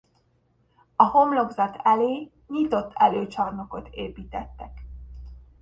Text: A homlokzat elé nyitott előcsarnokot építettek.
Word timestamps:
A 0.95 1.03
homlokzat 1.03 1.77
elé 1.83 2.31
nyitott 2.47 2.91
előcsarnokot 2.93 3.87
építettek. 3.91 4.83